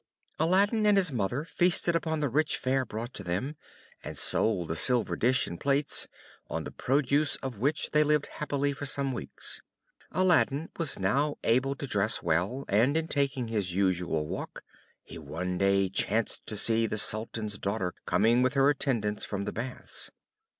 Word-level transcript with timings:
Aladdin 0.39 0.87
and 0.87 0.97
his 0.97 1.11
mother 1.11 1.45
feasted 1.45 1.95
upon 1.95 2.21
the 2.21 2.27
rich 2.27 2.57
fare 2.57 2.85
brought 2.87 3.13
to 3.13 3.23
them, 3.23 3.55
and 4.03 4.17
sold 4.17 4.69
the 4.69 4.75
silver 4.75 5.15
dish 5.15 5.45
and 5.45 5.59
plates, 5.59 6.07
on 6.49 6.63
the 6.63 6.71
produce 6.71 7.35
of 7.43 7.59
which 7.59 7.91
they 7.91 8.03
lived 8.03 8.25
happily 8.25 8.73
for 8.73 8.87
some 8.87 9.13
weeks. 9.13 9.61
Aladdin 10.11 10.69
was 10.79 10.97
now 10.97 11.35
able 11.43 11.75
to 11.75 11.85
dress 11.85 12.23
well, 12.23 12.65
and 12.67 12.97
in 12.97 13.07
taking 13.07 13.47
his 13.47 13.75
usual 13.75 14.25
walk, 14.25 14.63
he 15.03 15.19
one 15.19 15.59
day 15.59 15.87
chanced 15.87 16.47
to 16.47 16.57
see 16.57 16.87
the 16.87 16.97
Sultan's 16.97 17.59
daughter 17.59 17.93
coming 18.07 18.41
with 18.41 18.55
her 18.55 18.71
attendants 18.71 19.23
from 19.23 19.43
the 19.43 19.53
baths. 19.53 20.09